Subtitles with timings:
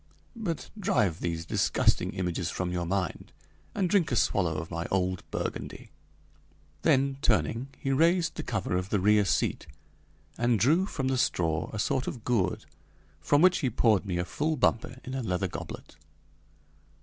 [0.35, 3.31] But drive these disgusting images from your mind,
[3.75, 5.91] and drink a swallow of my old Burgundy."
[6.81, 9.67] Then turning, he raised the cover of the rear seat,
[10.39, 12.65] and drew from the straw a sort of gourd
[13.19, 15.97] from which he poured me a full bumper in a leather goblet.